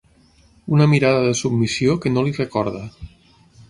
[0.77, 2.87] Una mirada de submissió que no li recorda.